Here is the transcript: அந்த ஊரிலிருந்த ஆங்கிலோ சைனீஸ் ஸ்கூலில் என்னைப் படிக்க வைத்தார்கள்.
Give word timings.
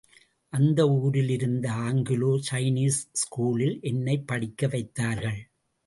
அந்த 0.49 0.87
ஊரிலிருந்த 0.87 1.71
ஆங்கிலோ 1.71 2.39
சைனீஸ் 2.51 2.99
ஸ்கூலில் 3.13 3.81
என்னைப் 3.81 4.27
படிக்க 4.27 4.67
வைத்தார்கள். 4.67 5.41